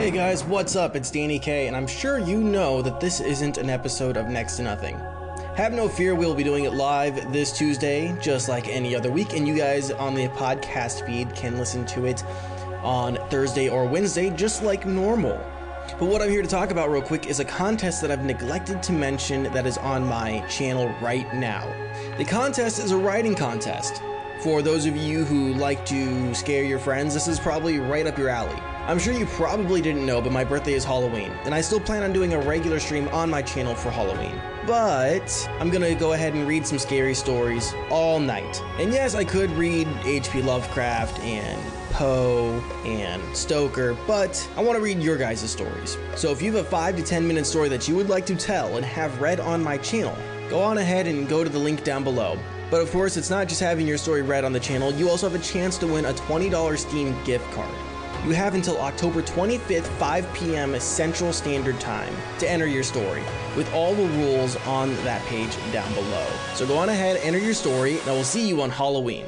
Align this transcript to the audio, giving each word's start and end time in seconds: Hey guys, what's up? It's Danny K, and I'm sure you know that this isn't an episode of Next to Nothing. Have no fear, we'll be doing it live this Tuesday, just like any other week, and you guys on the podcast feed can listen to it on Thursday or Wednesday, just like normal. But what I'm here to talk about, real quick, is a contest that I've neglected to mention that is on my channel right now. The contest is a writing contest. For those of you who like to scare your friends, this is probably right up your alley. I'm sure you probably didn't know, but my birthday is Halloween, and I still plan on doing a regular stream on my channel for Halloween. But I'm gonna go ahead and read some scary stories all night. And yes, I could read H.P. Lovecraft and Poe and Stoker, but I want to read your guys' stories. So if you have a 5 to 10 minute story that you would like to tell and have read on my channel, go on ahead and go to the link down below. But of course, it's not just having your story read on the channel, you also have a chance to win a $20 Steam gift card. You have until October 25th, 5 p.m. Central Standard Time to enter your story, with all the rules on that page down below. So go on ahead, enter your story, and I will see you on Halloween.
Hey 0.00 0.10
guys, 0.10 0.42
what's 0.44 0.76
up? 0.76 0.96
It's 0.96 1.10
Danny 1.10 1.38
K, 1.38 1.66
and 1.66 1.76
I'm 1.76 1.86
sure 1.86 2.18
you 2.18 2.40
know 2.40 2.80
that 2.80 3.00
this 3.00 3.20
isn't 3.20 3.58
an 3.58 3.68
episode 3.68 4.16
of 4.16 4.28
Next 4.28 4.56
to 4.56 4.62
Nothing. 4.62 4.98
Have 5.56 5.74
no 5.74 5.90
fear, 5.90 6.14
we'll 6.14 6.34
be 6.34 6.42
doing 6.42 6.64
it 6.64 6.72
live 6.72 7.30
this 7.34 7.52
Tuesday, 7.52 8.16
just 8.18 8.48
like 8.48 8.66
any 8.66 8.96
other 8.96 9.12
week, 9.12 9.34
and 9.34 9.46
you 9.46 9.54
guys 9.54 9.90
on 9.90 10.14
the 10.14 10.28
podcast 10.28 11.04
feed 11.04 11.34
can 11.34 11.58
listen 11.58 11.84
to 11.84 12.06
it 12.06 12.24
on 12.82 13.16
Thursday 13.28 13.68
or 13.68 13.84
Wednesday, 13.84 14.30
just 14.30 14.62
like 14.62 14.86
normal. 14.86 15.38
But 15.98 16.06
what 16.06 16.22
I'm 16.22 16.30
here 16.30 16.40
to 16.40 16.48
talk 16.48 16.70
about, 16.70 16.90
real 16.90 17.02
quick, 17.02 17.26
is 17.26 17.38
a 17.40 17.44
contest 17.44 18.00
that 18.00 18.10
I've 18.10 18.24
neglected 18.24 18.82
to 18.84 18.92
mention 18.92 19.52
that 19.52 19.66
is 19.66 19.76
on 19.76 20.06
my 20.06 20.40
channel 20.48 20.88
right 21.02 21.30
now. 21.34 21.70
The 22.16 22.24
contest 22.24 22.78
is 22.78 22.92
a 22.92 22.96
writing 22.96 23.34
contest. 23.34 24.00
For 24.42 24.62
those 24.62 24.86
of 24.86 24.96
you 24.96 25.22
who 25.26 25.52
like 25.52 25.84
to 25.86 26.34
scare 26.34 26.64
your 26.64 26.78
friends, 26.78 27.12
this 27.12 27.28
is 27.28 27.38
probably 27.38 27.78
right 27.78 28.06
up 28.06 28.16
your 28.16 28.30
alley. 28.30 28.58
I'm 28.86 28.98
sure 28.98 29.12
you 29.12 29.26
probably 29.26 29.82
didn't 29.82 30.06
know, 30.06 30.22
but 30.22 30.32
my 30.32 30.44
birthday 30.44 30.72
is 30.72 30.82
Halloween, 30.82 31.30
and 31.44 31.54
I 31.54 31.60
still 31.60 31.78
plan 31.78 32.02
on 32.04 32.14
doing 32.14 32.32
a 32.32 32.40
regular 32.40 32.80
stream 32.80 33.06
on 33.08 33.28
my 33.28 33.42
channel 33.42 33.74
for 33.74 33.90
Halloween. 33.90 34.40
But 34.66 35.46
I'm 35.58 35.68
gonna 35.68 35.94
go 35.94 36.14
ahead 36.14 36.32
and 36.32 36.48
read 36.48 36.66
some 36.66 36.78
scary 36.78 37.14
stories 37.14 37.74
all 37.90 38.18
night. 38.18 38.62
And 38.78 38.94
yes, 38.94 39.14
I 39.14 39.24
could 39.24 39.50
read 39.50 39.86
H.P. 40.06 40.40
Lovecraft 40.40 41.20
and 41.20 41.60
Poe 41.90 42.62
and 42.86 43.22
Stoker, 43.36 43.94
but 44.06 44.48
I 44.56 44.62
want 44.62 44.78
to 44.78 44.82
read 44.82 45.00
your 45.00 45.18
guys' 45.18 45.50
stories. 45.50 45.98
So 46.16 46.30
if 46.30 46.40
you 46.40 46.50
have 46.54 46.64
a 46.64 46.68
5 46.68 46.96
to 46.96 47.02
10 47.02 47.28
minute 47.28 47.44
story 47.44 47.68
that 47.68 47.86
you 47.86 47.94
would 47.94 48.08
like 48.08 48.24
to 48.24 48.34
tell 48.34 48.78
and 48.78 48.86
have 48.86 49.20
read 49.20 49.38
on 49.38 49.62
my 49.62 49.76
channel, 49.76 50.16
go 50.48 50.62
on 50.62 50.78
ahead 50.78 51.06
and 51.06 51.28
go 51.28 51.44
to 51.44 51.50
the 51.50 51.58
link 51.58 51.84
down 51.84 52.02
below. 52.02 52.38
But 52.70 52.80
of 52.80 52.90
course, 52.92 53.16
it's 53.16 53.30
not 53.30 53.48
just 53.48 53.60
having 53.60 53.86
your 53.86 53.98
story 53.98 54.22
read 54.22 54.44
on 54.44 54.52
the 54.52 54.60
channel, 54.60 54.92
you 54.92 55.10
also 55.10 55.28
have 55.28 55.38
a 55.38 55.42
chance 55.42 55.76
to 55.78 55.88
win 55.88 56.04
a 56.04 56.12
$20 56.12 56.78
Steam 56.78 57.16
gift 57.24 57.50
card. 57.50 57.74
You 58.24 58.32
have 58.32 58.54
until 58.54 58.78
October 58.80 59.22
25th, 59.22 59.86
5 59.98 60.34
p.m. 60.34 60.78
Central 60.78 61.32
Standard 61.32 61.80
Time 61.80 62.14
to 62.38 62.48
enter 62.48 62.66
your 62.66 62.82
story, 62.82 63.22
with 63.56 63.72
all 63.72 63.94
the 63.94 64.06
rules 64.18 64.56
on 64.66 64.94
that 65.04 65.24
page 65.24 65.56
down 65.72 65.92
below. 65.94 66.26
So 66.54 66.66
go 66.66 66.76
on 66.78 66.90
ahead, 66.90 67.18
enter 67.22 67.38
your 67.38 67.54
story, 67.54 67.98
and 67.98 68.08
I 68.08 68.12
will 68.12 68.22
see 68.22 68.46
you 68.46 68.62
on 68.62 68.70
Halloween. 68.70 69.24